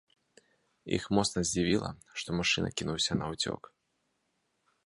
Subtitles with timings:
[0.97, 1.91] Іх моцна здзівіла,
[2.23, 3.61] што мужчына кінуўся наўцёк.